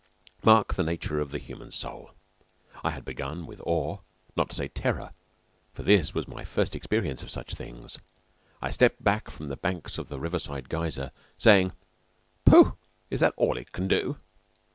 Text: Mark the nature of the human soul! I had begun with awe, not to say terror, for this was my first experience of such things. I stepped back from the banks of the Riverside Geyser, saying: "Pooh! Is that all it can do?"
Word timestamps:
Mark 0.43 0.73
the 0.73 0.81
nature 0.81 1.19
of 1.19 1.29
the 1.29 1.37
human 1.37 1.71
soul! 1.71 2.15
I 2.83 2.89
had 2.89 3.05
begun 3.05 3.45
with 3.45 3.61
awe, 3.67 3.99
not 4.35 4.49
to 4.49 4.55
say 4.55 4.67
terror, 4.67 5.13
for 5.75 5.83
this 5.83 6.11
was 6.15 6.27
my 6.27 6.43
first 6.43 6.75
experience 6.75 7.21
of 7.21 7.29
such 7.29 7.53
things. 7.53 7.99
I 8.63 8.71
stepped 8.71 9.03
back 9.03 9.29
from 9.29 9.45
the 9.45 9.57
banks 9.57 9.99
of 9.99 10.07
the 10.09 10.19
Riverside 10.19 10.69
Geyser, 10.69 11.11
saying: 11.37 11.73
"Pooh! 12.45 12.77
Is 13.11 13.19
that 13.19 13.35
all 13.37 13.57
it 13.59 13.73
can 13.73 13.87
do?" 13.87 14.17